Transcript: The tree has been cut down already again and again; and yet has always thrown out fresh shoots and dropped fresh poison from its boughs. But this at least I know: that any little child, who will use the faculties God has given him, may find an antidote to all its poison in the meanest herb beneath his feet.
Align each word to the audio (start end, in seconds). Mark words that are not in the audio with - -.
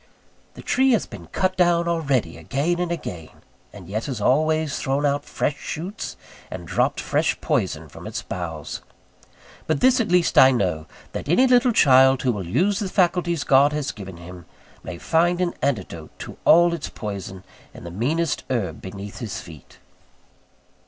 The 0.55 0.63
tree 0.63 0.93
has 0.93 1.05
been 1.05 1.27
cut 1.27 1.55
down 1.55 1.87
already 1.87 2.35
again 2.35 2.79
and 2.79 2.91
again; 2.91 3.43
and 3.71 3.87
yet 3.87 4.05
has 4.07 4.19
always 4.19 4.79
thrown 4.79 5.05
out 5.05 5.25
fresh 5.25 5.57
shoots 5.59 6.17
and 6.49 6.67
dropped 6.67 6.99
fresh 6.99 7.39
poison 7.39 7.87
from 7.87 8.07
its 8.07 8.23
boughs. 8.23 8.81
But 9.67 9.79
this 9.79 9.99
at 10.01 10.07
least 10.11 10.39
I 10.39 10.49
know: 10.49 10.87
that 11.11 11.29
any 11.29 11.45
little 11.45 11.71
child, 11.71 12.23
who 12.23 12.31
will 12.31 12.47
use 12.47 12.79
the 12.79 12.89
faculties 12.89 13.43
God 13.43 13.73
has 13.73 13.91
given 13.91 14.17
him, 14.17 14.47
may 14.81 14.97
find 14.97 15.39
an 15.39 15.53
antidote 15.61 16.09
to 16.17 16.35
all 16.45 16.73
its 16.73 16.89
poison 16.89 17.43
in 17.71 17.83
the 17.83 17.91
meanest 17.91 18.43
herb 18.49 18.81
beneath 18.81 19.19
his 19.19 19.39
feet. 19.39 19.77